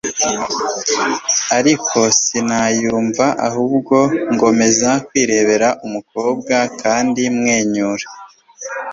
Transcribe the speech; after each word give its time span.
ariko 1.57 1.97
sinayumva 2.21 3.25
ahubwo 3.47 3.97
ngomeza 4.33 4.89
kwirebera 5.07 5.69
umukobwa 5.85 6.55
kandi 6.81 7.21
mwenyura 7.37 8.05